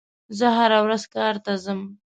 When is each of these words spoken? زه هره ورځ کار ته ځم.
زه 0.37 0.47
هره 0.57 0.79
ورځ 0.85 1.03
کار 1.15 1.35
ته 1.45 1.51
ځم. 1.63 1.79